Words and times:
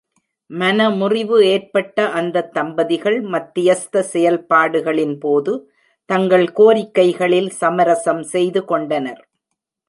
மனமுறிவு 0.49 1.37
ஏற்பட்ட 1.45 2.05
அந்தத் 2.11 2.53
தம்பதிகள், 2.53 3.17
மத்தியஸ்த 3.25 4.03
செயல்பாட்டுகளின்போது 4.13 5.53
தங்கள் 6.09 6.47
கோரிக்கைகளில் 6.59 7.51
சமரசம் 7.61 8.23
செய்துகொண்டனர். 8.33 9.21